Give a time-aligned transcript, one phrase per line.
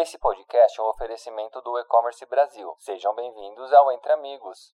[0.00, 2.72] Esse podcast é um oferecimento do E-Commerce Brasil.
[2.78, 4.72] Sejam bem-vindos ao Entre Amigos.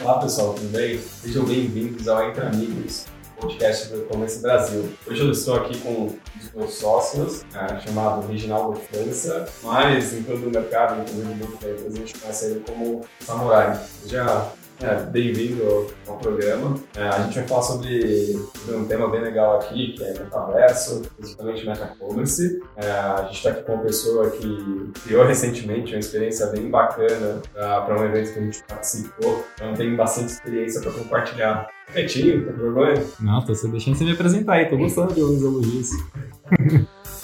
[0.00, 0.96] Olá pessoal, tudo bem?
[0.96, 3.06] Sejam bem-vindos ao Entre Amigos,
[3.40, 4.96] podcast do E-Commerce Brasil.
[5.04, 10.22] Hoje eu estou aqui com um dos meus sócios, é, chamado Reginaldo França, mas em
[10.22, 13.76] todo o mercado, inclusive muito tempo, a gente conhece ele como Samurai.
[14.06, 16.74] Já é, bem-vindo ao programa.
[16.96, 21.02] É, a gente vai falar sobre, sobre, um tema bem legal aqui, que é metaverso,
[21.16, 22.62] principalmente meta-commerce.
[22.76, 27.42] É, a gente está aqui com uma pessoa que criou recentemente uma experiência bem bacana
[27.52, 31.68] para um evento que a gente participou, então tem bastante experiência para compartilhar.
[31.92, 33.04] Quietinho, tá com vergonha?
[33.20, 35.90] Não, tô deixando você me apresentar aí, tô gostando de ouvir os elogios.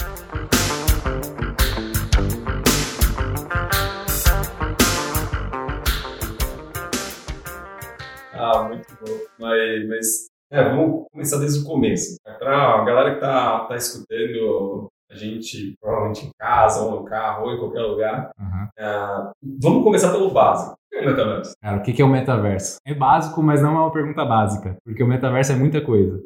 [9.39, 10.07] Mas, mas
[10.51, 12.17] é, vamos começar desde o começo.
[12.27, 17.05] É para a galera que tá, tá escutando a gente, provavelmente em casa, ou no
[17.05, 18.31] carro, ou em qualquer lugar.
[18.39, 18.69] Uhum.
[18.79, 20.73] É, vamos começar pelo básico.
[20.73, 21.55] O que é o metaverso?
[21.61, 22.79] Cara, o que é o metaverso?
[22.87, 26.23] É básico, mas não é uma pergunta básica, porque o metaverso é muita coisa.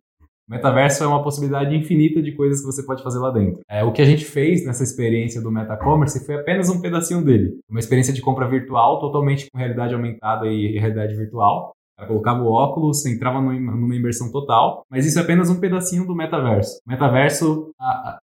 [0.49, 3.61] O metaverso é uma possibilidade infinita de coisas que você pode fazer lá dentro.
[3.69, 7.61] É, o que a gente fez nessa experiência do MetaCommerce foi apenas um pedacinho dele.
[7.69, 11.73] Uma experiência de compra virtual, totalmente com realidade aumentada e realidade virtual.
[12.07, 16.81] Colocava o óculos, entrava numa imersão total, mas isso é apenas um pedacinho do metaverso.
[16.87, 17.71] Metaverso,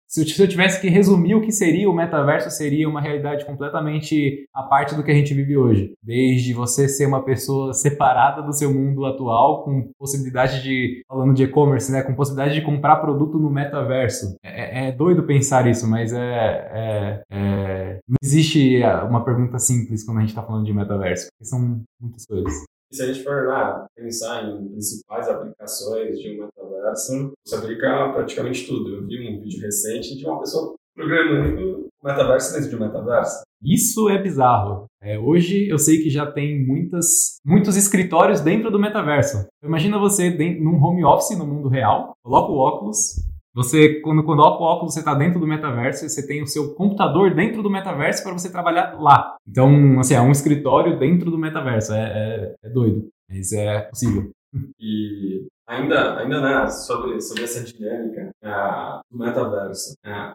[0.06, 4.62] se eu tivesse que resumir o que seria o metaverso, seria uma realidade completamente à
[4.62, 5.94] parte do que a gente vive hoje.
[6.02, 11.44] Desde você ser uma pessoa separada do seu mundo atual, com possibilidade de, falando de
[11.44, 14.36] e-commerce, né, com possibilidade de comprar produto no metaverso.
[14.42, 20.04] É, é, é doido pensar isso, mas é, é, é, não existe uma pergunta simples
[20.04, 22.64] quando a gente está falando de metaverso, porque são muitas coisas.
[22.90, 28.12] E se a gente for lá pensar em principais aplicações de um metaverso, você aplica
[28.12, 28.94] praticamente tudo.
[28.94, 33.42] Eu vi um vídeo recente de uma pessoa programando metaverso dentro de um metaverso.
[33.62, 34.86] Isso é bizarro.
[35.02, 39.46] É, hoje eu sei que já tem muitas, muitos escritórios dentro do metaverso.
[39.62, 43.16] Imagina você dentro, num home office no mundo real, coloca o óculos,
[43.56, 47.34] você, quando coloca o óculos, você está dentro do metaverso, você tem o seu computador
[47.34, 49.34] dentro do metaverso para você trabalhar lá.
[49.48, 51.94] Então, assim, é um escritório dentro do metaverso.
[51.94, 54.30] É, é, é doido, mas é possível.
[54.80, 60.34] E ainda, ainda né, sobre, sobre essa dinâmica uh, do metaverso, uh,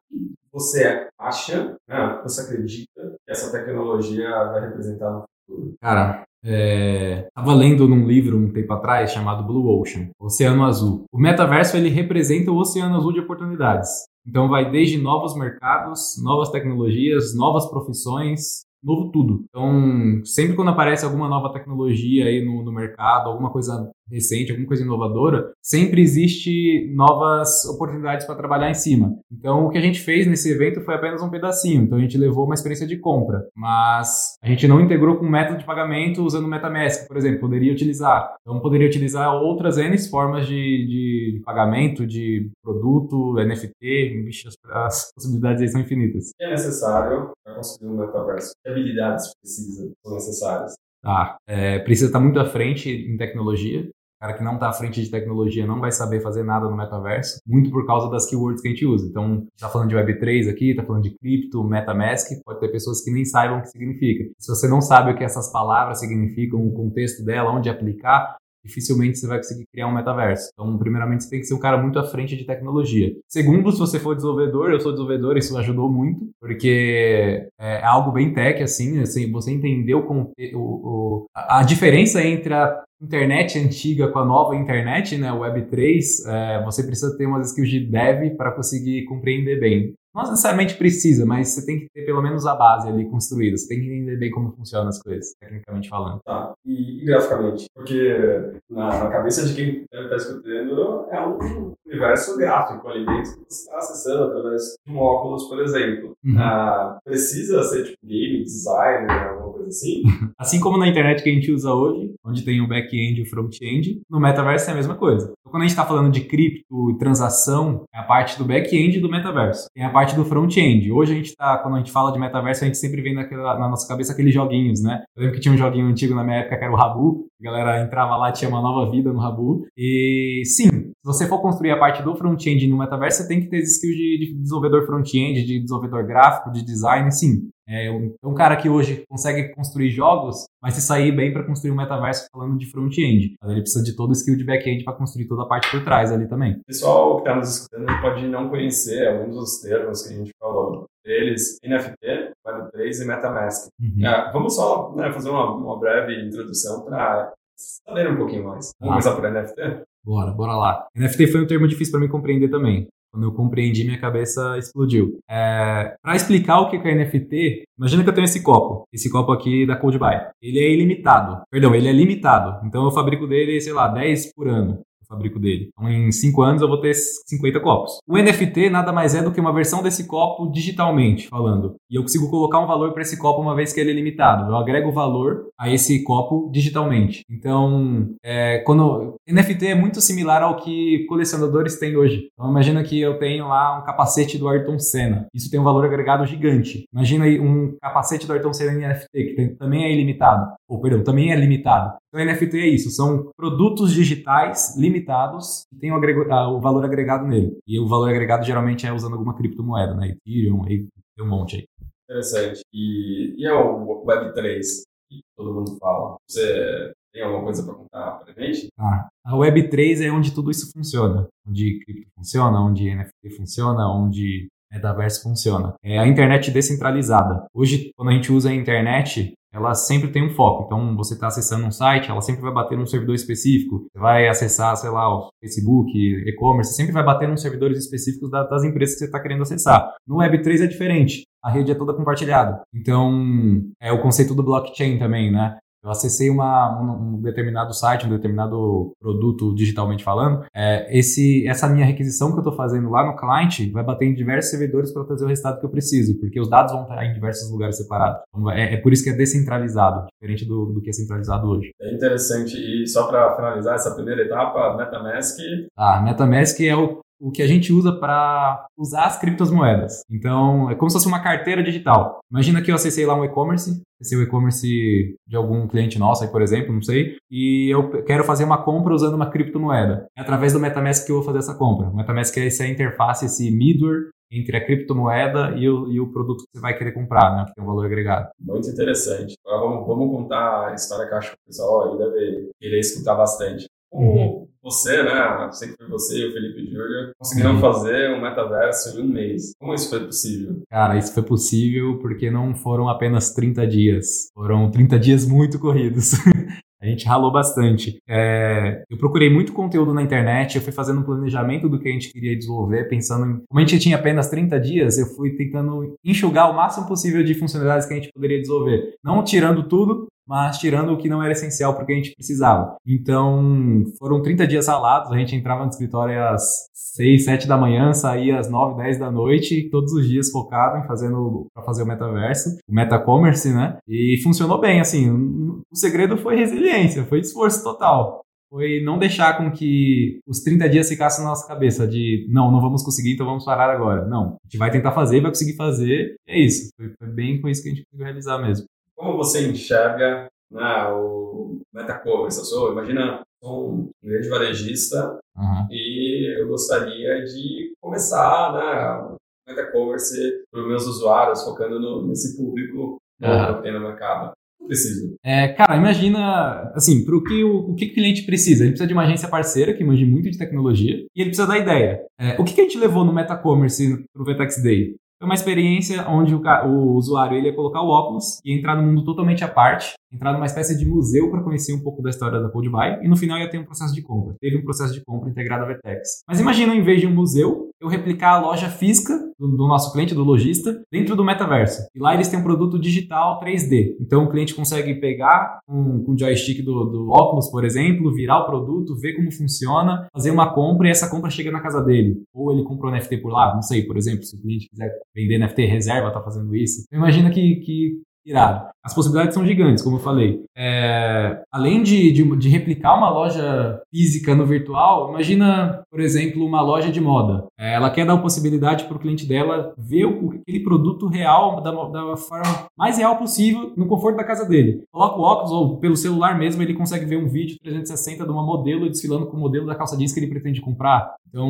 [0.51, 5.73] você acha, uh, você acredita que essa tecnologia vai representar no futuro?
[5.81, 11.05] Cara, é, tava lendo num livro um tempo atrás chamado Blue Ocean, Oceano Azul.
[11.11, 13.89] O metaverso ele representa o oceano azul de oportunidades.
[14.25, 19.45] Então vai desde novos mercados, novas tecnologias, novas profissões, novo tudo.
[19.49, 24.67] Então, sempre quando aparece alguma nova tecnologia aí no, no, mercado, alguma coisa recente, alguma
[24.67, 29.17] coisa inovadora, sempre existe novas oportunidades para trabalhar em cima.
[29.31, 31.83] Então, o que a gente fez nesse evento foi apenas um pedacinho.
[31.83, 35.59] Então, a gente levou uma experiência de compra, mas a gente não integrou com método
[35.59, 38.35] de pagamento usando o MetaMask, por exemplo, poderia utilizar.
[38.41, 44.29] Então, poderia utilizar outras N formas de, de, de pagamento, de produto, NFT,
[44.71, 46.31] as possibilidades aí são infinitas.
[46.39, 50.73] É necessário para conseguir um metaverso habilidades precisas, são necessárias?
[51.03, 53.89] Ah, é, precisa estar muito à frente em tecnologia.
[54.21, 57.39] Cara que não está à frente de tecnologia não vai saber fazer nada no metaverso,
[57.43, 59.07] muito por causa das keywords que a gente usa.
[59.07, 63.09] Então, está falando de Web3 aqui, está falando de cripto, MetaMask, pode ter pessoas que
[63.09, 64.25] nem saibam o que significa.
[64.37, 69.17] Se você não sabe o que essas palavras significam, o contexto dela, onde aplicar, dificilmente
[69.17, 70.49] você vai conseguir criar um metaverso.
[70.53, 73.13] Então, primeiramente, você tem que ser um cara muito à frente de tecnologia.
[73.27, 78.33] Segundo, se você for desenvolvedor, eu sou desenvolvedor, isso ajudou muito, porque é algo bem
[78.33, 84.25] tech, assim, assim você entendeu o, o, a diferença entre a internet antiga com a
[84.25, 89.59] nova internet, né, Web3, é, você precisa ter umas skills de dev para conseguir compreender
[89.59, 89.93] bem.
[90.13, 93.57] Não necessariamente precisa, mas você tem que ter pelo menos a base ali construída.
[93.57, 96.19] Você tem que entender bem como funcionam as coisas, tecnicamente falando.
[96.25, 96.53] Tá.
[96.65, 97.65] E, e graficamente?
[97.73, 103.53] Porque na, na, cabeça de quem está escutando é um universo gráfico ali dentro que
[103.53, 106.13] você está acessando através de um óculos, por exemplo.
[106.23, 106.37] Uhum.
[106.37, 110.03] Ah, precisa ser tipo game, design, alguma coisa assim?
[110.37, 113.29] assim como na internet que a gente usa hoje, onde tem o back-end e o
[113.29, 115.33] front-end, no metaverso é a mesma coisa.
[115.51, 119.11] Quando a gente está falando de cripto e transação, é a parte do back-end do
[119.11, 119.67] metaverso.
[119.75, 120.89] Tem a parte do front-end.
[120.89, 123.59] Hoje a gente está, quando a gente fala de metaverso, a gente sempre vê naquela,
[123.59, 125.03] na nossa cabeça aqueles joguinhos, né?
[125.13, 127.27] Eu lembro que tinha um joguinho antigo na minha época que era o Rabu.
[127.41, 129.65] A galera entrava lá, tinha uma nova vida no Rabu.
[129.77, 133.49] E sim, se você for construir a parte do front-end no metaverso, você tem que
[133.49, 137.49] ter skills de, de desenvolvedor front-end, de desenvolvedor gráfico, de design, sim.
[137.71, 141.45] É um, é um cara que hoje consegue construir jogos, vai se sair bem para
[141.45, 143.35] construir um metaverso falando de front-end.
[143.41, 145.81] Mas ele precisa de todo o skill de back-end para construir toda a parte por
[145.81, 146.57] trás ali também.
[146.59, 150.31] O pessoal que está nos escutando pode não conhecer alguns dos termos que a gente
[150.37, 150.85] falou.
[151.05, 153.69] Eles, NFT, Web3 e MetaMask.
[153.79, 154.05] Uhum.
[154.05, 158.71] É, vamos só né, fazer uma, uma, breve introdução para saber um pouquinho mais.
[158.81, 159.11] Vamos ah.
[159.11, 159.83] começar por NFT?
[160.03, 160.87] Bora, bora lá.
[160.95, 162.87] NFT foi um termo difícil para mim compreender também.
[163.11, 165.19] Quando eu compreendi, minha cabeça explodiu.
[165.29, 169.31] É, para explicar o que é NFT, imagina que eu tenho esse copo, esse copo
[169.31, 170.15] aqui da Coldbuy.
[170.41, 171.43] Ele é ilimitado.
[171.49, 172.65] Perdão, ele é limitado.
[172.65, 174.81] Então eu fabrico dele, sei lá, 10 por ano
[175.11, 175.69] fabrico dele.
[175.73, 177.99] Então, em 5 anos eu vou ter 50 copos.
[178.07, 181.75] O NFT nada mais é do que uma versão desse copo digitalmente falando.
[181.89, 184.49] E eu consigo colocar um valor para esse copo uma vez que ele é limitado.
[184.49, 187.23] Eu agrego valor a esse copo digitalmente.
[187.29, 192.29] Então, é, quando NFT é muito similar ao que colecionadores têm hoje.
[192.33, 195.27] Então, imagina que eu tenho lá um capacete do Ayrton Senna.
[195.33, 196.85] Isso tem um valor agregado gigante.
[196.93, 200.53] Imagina aí um capacete do Ayrton Senna em NFT, que tem, também é ilimitado.
[200.67, 201.97] Ou, perdão, também é limitado.
[202.13, 202.91] Então, NFT é isso.
[202.91, 207.57] São produtos digitais limitados limitados e tem o, o, valor agregado nele.
[207.67, 210.09] E o valor agregado geralmente é usando alguma criptomoeda, né?
[210.09, 211.65] Ethereum, aí tem um monte aí.
[212.09, 212.61] Interessante.
[212.73, 214.61] E, e é o Web3
[215.09, 216.17] que todo mundo fala?
[216.27, 218.67] Você tem alguma coisa para contar para gente?
[218.77, 221.27] Ah, a Web3 é onde tudo isso funciona.
[221.47, 225.73] Onde cripto funciona, onde NFT funciona, onde metaverso funciona.
[225.83, 227.45] É a internet descentralizada.
[227.53, 230.63] Hoje, quando a gente usa a internet, ela sempre tem um foco.
[230.65, 233.85] Então, você está acessando um site, ela sempre vai bater num servidor específico.
[233.91, 235.91] Você vai acessar, sei lá, o Facebook,
[236.25, 239.93] e-commerce, sempre vai bater nos servidores específicos das empresas que você está querendo acessar.
[240.07, 241.23] No Web3 é diferente.
[241.43, 242.61] A rede é toda compartilhada.
[242.73, 245.57] Então, é o conceito do blockchain também, né?
[245.83, 250.45] Eu acessei uma, um, um, determinado site, um determinado produto digitalmente falando.
[250.53, 254.13] É, esse, essa minha requisição que eu estou fazendo lá no cliente vai bater em
[254.13, 257.13] diversos servidores para trazer o resultado que eu preciso, porque os dados vão estar em
[257.13, 258.21] diversos lugares separados.
[258.29, 261.71] Então, é, é, por isso que é descentralizado, diferente do, do que é centralizado hoje.
[261.81, 262.55] É interessante.
[262.55, 265.37] E só para finalizar essa primeira etapa, MetaMask.
[265.75, 270.01] Ah, MetaMask é o o que a gente usa para usar as criptomoedas.
[270.09, 272.19] Então, é como se fosse uma carteira digital.
[272.31, 276.31] Imagina que eu acessei lá um e-commerce, acessei o e-commerce de algum cliente nosso aí,
[276.31, 280.07] por exemplo, não sei, e eu quero fazer uma compra usando uma criptomoeda.
[280.17, 281.89] É através do MetaMask que eu vou fazer essa compra.
[281.89, 286.45] O MetaMask é essa interface, esse middleware entre a criptomoeda e o, e o produto
[286.45, 287.45] que você vai querer comprar, né?
[287.45, 288.29] Que tem um valor agregado.
[288.39, 289.35] Muito interessante.
[289.45, 292.79] Agora vamos, vamos contar a história que eu acho que o pessoal aí deve querer
[292.79, 293.65] escutar bastante.
[293.91, 295.49] Uhum você, né?
[295.51, 299.53] Sei que foi você e o Felipe Júlio, conseguiram fazer um metaverso em um mês.
[299.59, 300.61] Como isso foi possível?
[300.69, 304.29] Cara, isso foi possível porque não foram apenas 30 dias.
[304.33, 306.11] Foram 30 dias muito corridos.
[306.81, 308.01] A gente ralou bastante.
[308.09, 311.91] É, eu procurei muito conteúdo na internet, eu fui fazendo um planejamento do que a
[311.91, 313.43] gente queria desenvolver, pensando em.
[313.47, 317.35] Como a gente tinha apenas 30 dias, eu fui tentando enxugar o máximo possível de
[317.35, 318.95] funcionalidades que a gente poderia desenvolver.
[319.03, 322.75] Não tirando tudo, mas tirando o que não era essencial porque a gente precisava.
[322.85, 327.93] Então, foram 30 dias salados, a gente entrava no escritório às 6, 7 da manhã,
[327.93, 331.87] saía às 9, 10 da noite, todos os dias focado em fazendo para fazer o
[331.87, 333.77] metaverso, o meta-commerce, né?
[333.87, 338.21] E funcionou bem, assim, o segredo foi resiliência, foi esforço total.
[338.49, 342.59] Foi não deixar com que os 30 dias ficassem na nossa cabeça de não, não
[342.59, 344.05] vamos conseguir, então vamos parar agora.
[344.05, 346.15] Não, a gente vai tentar fazer, vai conseguir fazer.
[346.27, 346.69] É isso.
[346.75, 348.65] Foi, foi bem com isso que a gente conseguiu realizar mesmo.
[349.01, 352.37] Como você enxerga né, o MetaCommerce?
[352.37, 355.67] Eu sou, imagina, sou um grande varejista uhum.
[355.71, 359.15] e eu gostaria de começar né, o
[359.49, 363.55] MetaCommerce para os meus usuários, focando no, nesse público uhum.
[363.55, 364.33] que tem no mercado.
[364.67, 365.15] Preciso.
[365.25, 368.63] É, cara, imagina, assim, para o que o, que o cliente precisa?
[368.63, 371.57] Ele precisa de uma agência parceira que manje muito de tecnologia e ele precisa da
[371.57, 372.05] ideia.
[372.19, 374.95] É, o que, que a gente levou no MetaCommerce para o Vetex Day?
[375.21, 378.81] Foi uma experiência onde o, o, usuário ele ia colocar o óculos e entrar no
[378.81, 382.41] mundo totalmente à parte, entrar numa espécie de museu para conhecer um pouco da história
[382.41, 384.33] da CodeBuy e no final ia ter um processo de compra.
[384.41, 386.23] Teve um processo de compra integrado à Vertex.
[386.27, 389.13] Mas imagina, em vez de um museu, eu replicar a loja física
[389.47, 391.81] do, nosso cliente, do lojista, dentro do metaverso.
[391.95, 393.95] E lá eles têm um produto digital 3D.
[393.99, 398.45] Então o cliente consegue pegar um, um joystick do, do óculos, por exemplo, virar o
[398.45, 402.21] produto, ver como funciona, fazer uma compra e essa compra chega na casa dele.
[402.33, 405.37] Ou ele comprou NFT por lá, não sei, por exemplo, se o cliente quiser vender
[405.37, 406.83] NFT reserva, tá fazendo isso.
[406.87, 408.69] Então, imagina que, que irado.
[408.83, 410.43] As possibilidades são gigantes, como eu falei.
[410.57, 416.61] É, além de, de, de, replicar uma loja física no virtual, imagina, por exemplo, uma
[416.61, 417.45] loja de moda.
[417.59, 421.61] É, ela quer dar a possibilidade para o cliente dela ver o, aquele produto real
[421.61, 424.83] da, da, forma mais real possível no conforto da casa dele.
[424.91, 428.43] Coloca o óculos ou pelo celular mesmo, ele consegue ver um vídeo 360 de uma
[428.43, 431.13] modelo desfilando com o modelo da calça jeans que ele pretende comprar.
[431.29, 431.49] Então,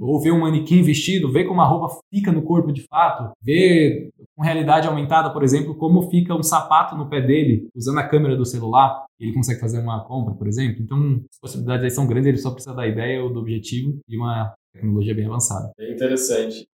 [0.00, 4.10] ou ver um manequim vestido, ver como a roupa fica no corpo de fato, ver
[4.34, 8.36] com realidade aumentada, por exemplo, como fica um sapato no pé dele usando a câmera
[8.36, 10.82] do celular, ele consegue fazer uma compra, por exemplo.
[10.82, 14.16] Então, as possibilidades aí são grandes, ele só precisa da ideia ou do objetivo de
[14.16, 15.72] uma tecnologia bem avançada.
[15.78, 16.66] É interessante.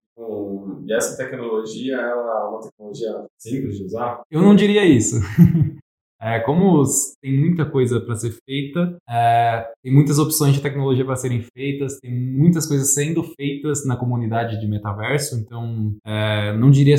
[0.86, 4.20] e essa tecnologia, ela é uma tecnologia simples de usar?
[4.30, 5.16] Eu não diria isso.
[6.24, 6.82] É, como
[7.20, 11.98] tem muita coisa para ser feita, é, tem muitas opções de tecnologia para serem feitas,
[12.00, 16.96] tem muitas coisas sendo feitas na comunidade de metaverso, então é, não diria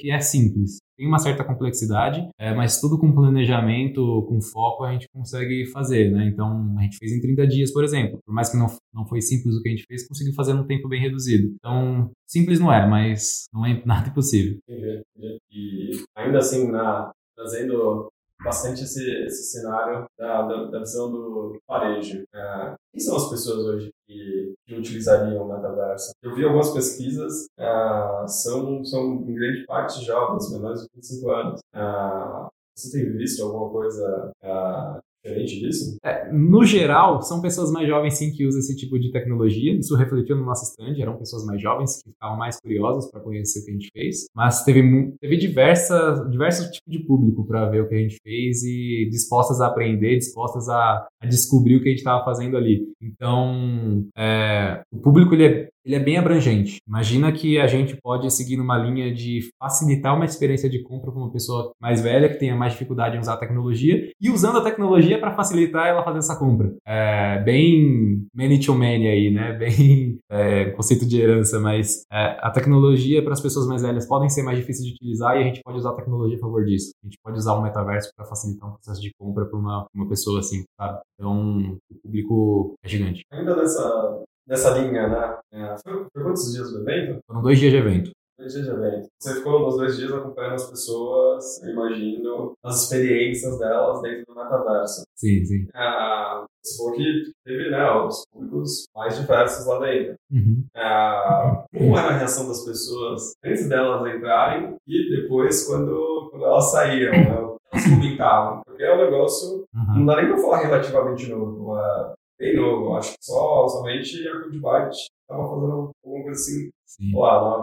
[0.00, 0.78] que é simples.
[0.96, 6.10] Tem uma certa complexidade, é, mas tudo com planejamento, com foco, a gente consegue fazer,
[6.10, 6.26] né?
[6.26, 8.18] Então, a gente fez em 30 dias, por exemplo.
[8.24, 10.66] Por mais que não, não foi simples o que a gente fez, conseguiu fazer num
[10.66, 11.54] tempo bem reduzido.
[11.56, 14.58] Então, simples não é, mas não é nada impossível.
[14.68, 15.38] Entendi, entendi.
[15.50, 18.08] E ainda assim, na, trazendo
[18.42, 22.24] bastante esse, esse cenário da, da, da visão do varejo.
[22.34, 24.54] É, quem são as pessoas hoje que
[24.86, 26.12] utilizariam o metaverso?
[26.22, 31.60] Eu vi algumas pesquisas, é, são, são em grande parte jovens, menores de 25 anos.
[31.74, 31.80] É,
[32.74, 35.98] você tem visto alguma coisa é, diferente disso?
[36.04, 39.74] É, no geral, são pessoas mais jovens sim que usam esse tipo de tecnologia.
[39.74, 43.60] Isso refletiu no nosso stand, eram pessoas mais jovens que ficavam mais curiosas para conhecer
[43.60, 44.26] o que a gente fez.
[44.34, 48.62] Mas teve, teve diversas, diversos tipos de público para ver o que a gente fez
[48.62, 52.86] e dispostas a aprender, dispostas a, a descobrir o que a gente estava fazendo ali.
[53.00, 56.78] Então, é, o público ele é ele é bem abrangente.
[56.86, 61.20] Imagina que a gente pode seguir numa linha de facilitar uma experiência de compra para
[61.20, 64.64] uma pessoa mais velha que tenha mais dificuldade em usar a tecnologia e usando a
[64.64, 66.74] tecnologia para facilitar ela fazer essa compra.
[66.84, 69.52] É bem many to many aí, né?
[69.66, 74.28] Bem é, conceito de herança, mas é, a tecnologia para as pessoas mais velhas podem
[74.28, 76.90] ser mais difíceis de utilizar e a gente pode usar a tecnologia a favor disso.
[77.02, 80.08] A gente pode usar o metaverso para facilitar um processo de compra para uma, uma
[80.08, 81.00] pessoa assim, sabe?
[81.14, 83.22] Então, o público é gigante.
[83.32, 85.38] Ainda nessa nessa linha, né?
[85.52, 87.20] É, foi, foi quantos dias do evento?
[87.26, 88.10] Foram dois dias de evento.
[88.38, 89.08] Dois dias de evento.
[89.18, 94.34] Você ficou nos dois dias acompanhando as pessoas, eu imagino, as experiências delas dentro do
[94.34, 95.04] metaverso.
[95.14, 95.66] Sim, sim.
[95.74, 100.16] É, você falou que teve né, os públicos mais diversos lá dentro.
[100.30, 100.64] Uhum.
[100.76, 106.70] É, como era a reação das pessoas antes delas entrarem e depois quando, quando elas
[106.70, 107.12] saíram?
[107.12, 107.56] Né?
[107.72, 108.62] Elas comentavam.
[108.66, 109.98] Porque é um negócio, uhum.
[109.98, 111.78] não dá nem pra falar relativamente novo.
[111.78, 112.94] É, bem novo.
[112.96, 115.72] Acho que só somente a Goodbye estava fazendo
[116.04, 117.10] alguma coisa assim Sim.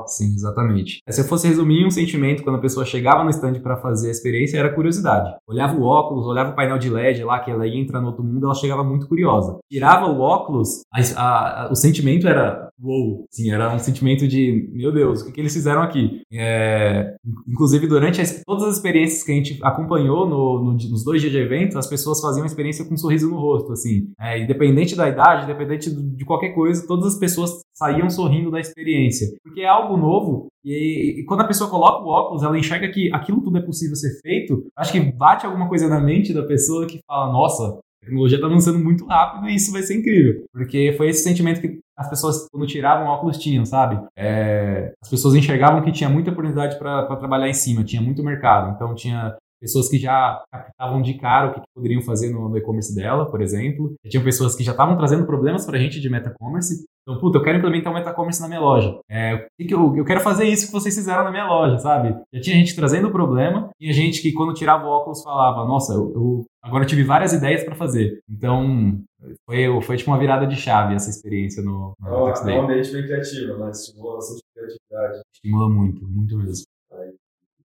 [0.05, 1.01] Sim, exatamente.
[1.09, 4.11] Se eu fosse resumir um sentimento quando a pessoa chegava no stand para fazer a
[4.11, 5.33] experiência, era curiosidade.
[5.47, 8.23] Olhava o óculos, olhava o painel de LED lá, que ela ia entrar no outro
[8.23, 9.57] mundo, ela chegava muito curiosa.
[9.69, 13.25] Tirava o óculos, a, a, a, o sentimento era wow.
[13.31, 16.21] Sim, era um sentimento de, meu Deus, o que, que eles fizeram aqui?
[16.31, 17.15] É,
[17.47, 21.31] inclusive, durante as, todas as experiências que a gente acompanhou no, no, nos dois dias
[21.31, 24.11] de evento, as pessoas faziam a experiência com um sorriso no rosto, assim.
[24.19, 29.12] É, independente da idade, independente de qualquer coisa, todas as pessoas saíam sorrindo da experiência.
[29.43, 33.13] Porque é algo novo e, e, quando a pessoa coloca o óculos, ela enxerga que
[33.13, 34.65] aquilo tudo é possível ser feito.
[34.77, 38.47] Acho que bate alguma coisa na mente da pessoa que fala: nossa, a tecnologia está
[38.47, 40.45] avançando muito rápido e isso vai ser incrível.
[40.53, 44.01] Porque foi esse sentimento que as pessoas, quando tiravam óculos, tinham, sabe?
[44.17, 48.73] É, as pessoas enxergavam que tinha muita oportunidade para trabalhar em cima, tinha muito mercado.
[48.75, 52.93] Então, tinha pessoas que já captavam de cara o que poderiam fazer no, no e-commerce
[52.93, 53.95] dela, por exemplo.
[54.03, 56.83] E tinha pessoas que já estavam trazendo problemas para a gente de meta-commerce.
[57.01, 58.99] Então, puta, eu quero implementar um meta-commerce na minha loja.
[59.09, 62.13] É, que eu, eu quero fazer isso que vocês fizeram na minha loja, sabe?
[62.33, 65.93] Já tinha gente trazendo o problema, tinha gente que quando tirava o óculos falava, nossa,
[65.93, 68.19] eu, eu agora eu tive várias ideias para fazer.
[68.29, 68.99] Então,
[69.45, 72.91] foi, foi tipo uma virada de chave essa experiência no, no oh, É um ambiente
[72.91, 73.71] bem criativo, né?
[73.71, 75.21] Estimula bastante criatividade.
[75.33, 76.65] Estimula muito, muito mesmo.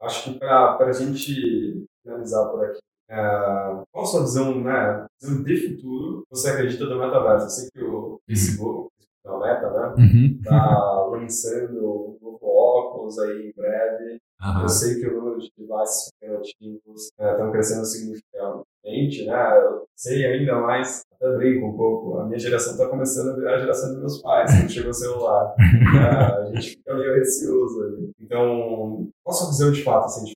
[0.04, 2.80] Acho que para a gente finalizar por aqui,
[3.10, 3.16] é,
[3.92, 7.46] qual a sua visão, né, visão de futuro você acredita do metaverso?
[7.46, 8.90] Eu sei que o Facebook,
[9.26, 10.42] é uma meta, né, uhum.
[10.44, 14.20] tá lançando um novo óculos aí em breve.
[14.42, 14.62] Uhum.
[14.62, 18.68] Eu sei que o número de devices ativos estão é, crescendo significativamente,
[19.26, 19.58] né?
[19.58, 23.56] Eu sei ainda mais, até brinco um pouco, a minha geração está começando a virar
[23.56, 25.56] a geração dos meus pais, quando chegou o celular.
[25.60, 28.12] é, a gente fica meio receoso ali.
[28.22, 30.34] Então, qual a sua visão de fato assim, de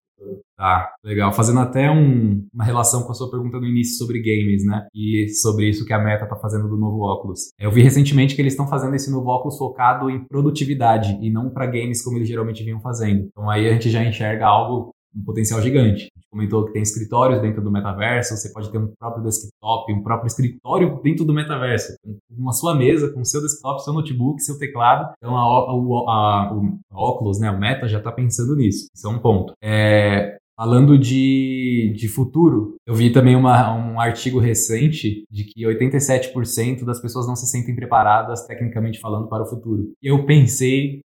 [0.57, 1.31] Tá, legal.
[1.31, 4.87] Fazendo até um, uma relação com a sua pergunta no início sobre games, né?
[4.93, 7.49] E sobre isso que a Meta tá fazendo do novo óculos.
[7.59, 11.51] Eu vi recentemente que eles estão fazendo esse novo óculos focado em produtividade e não
[11.51, 13.27] para games como eles geralmente vinham fazendo.
[13.27, 16.09] Então aí a gente já enxerga algo um potencial gigante.
[16.15, 19.93] A gente comentou que tem escritórios dentro do metaverso, você pode ter um próprio desktop,
[19.93, 21.95] um próprio escritório dentro do metaverso,
[22.29, 25.12] uma sua mesa com seu desktop, seu notebook, seu teclado.
[25.17, 28.88] Então a, a, a, o Oculus, né, o Meta já está pensando nisso.
[28.93, 29.53] Isso é um ponto.
[29.62, 36.83] É, Falando de, de futuro, eu vi também uma, um artigo recente de que 87%
[36.83, 39.91] das pessoas não se sentem preparadas, tecnicamente falando, para o futuro.
[40.01, 41.01] E eu pensei,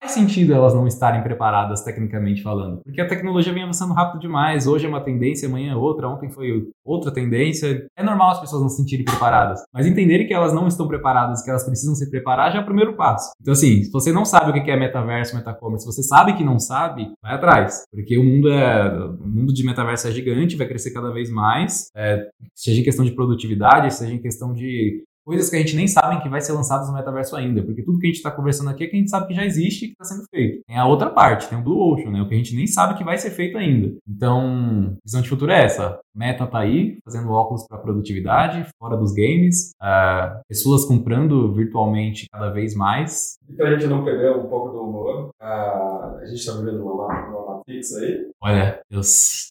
[0.00, 4.66] faz sentido elas não estarem preparadas, tecnicamente falando, porque a tecnologia vem avançando rápido demais.
[4.66, 7.86] Hoje é uma tendência, amanhã é outra, ontem foi outra tendência.
[7.96, 11.44] É normal as pessoas não se sentirem preparadas, mas entenderem que elas não estão preparadas,
[11.44, 13.30] que elas precisam se preparar, já é o primeiro passo.
[13.40, 16.42] Então, assim, se você não sabe o que é metaverso, metacommerce, se você sabe que
[16.42, 20.66] não sabe, vai atrás, porque o mundo é o mundo de metaverso é gigante, vai
[20.66, 25.50] crescer cada vez mais, é, seja em questão de produtividade, seja em questão de coisas
[25.50, 28.06] que a gente nem sabe que vai ser lançadas no metaverso ainda, porque tudo que
[28.06, 29.94] a gente está conversando aqui é que a gente sabe que já existe e que
[30.00, 30.62] está sendo feito.
[30.64, 32.22] Tem a outra parte, tem o Blue Ocean, né?
[32.22, 33.92] O que a gente nem sabe que vai ser feito ainda.
[34.08, 35.98] Então, visão de futuro é essa.
[36.14, 42.50] Meta tá aí, fazendo óculos para produtividade, fora dos games, uh, pessoas comprando virtualmente cada
[42.50, 43.36] vez mais.
[43.48, 47.06] E para a gente não perder um pouco do uh, a gente está vivendo uma,
[47.28, 48.30] uma Matrix aí.
[48.40, 49.00] Olha, eu,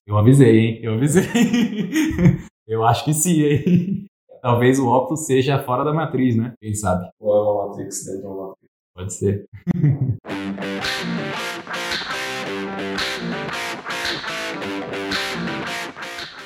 [0.08, 0.80] eu avisei, hein?
[0.82, 1.24] Eu avisei.
[2.66, 4.06] eu acho que sim, hein?
[4.42, 6.54] talvez o Optus seja fora da matriz, né?
[6.62, 7.10] Quem sabe?
[7.20, 8.72] Ou é uma Matrix dentro de uma Matrix.
[8.94, 9.46] Pode ser.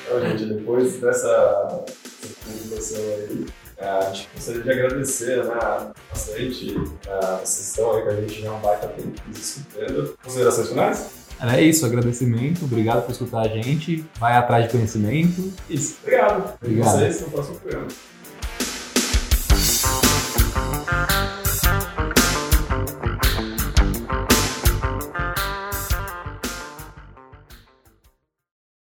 [0.04, 1.84] então, gente, depois dessa,
[2.44, 3.46] comunicação aí,
[3.76, 6.74] é, a gente gostaria de agradecer né, bastante
[7.08, 10.18] a sessão aí que a gente já é um baita tempo discutindo.
[10.20, 11.19] Considerações finais?
[11.42, 15.52] É isso, agradecimento, obrigado por escutar a gente, vai atrás de conhecimento.
[15.68, 16.54] Isso, obrigado.
[16.62, 16.96] Obrigado.
[16.96, 17.88] E vocês no próximo programa.